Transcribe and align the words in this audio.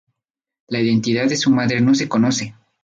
La 0.69 0.79
identidad 0.79 1.29
de 1.29 1.37
su 1.37 1.51
madre 1.51 1.79
no 1.79 1.93
se 1.93 2.09
conoce. 2.09 2.55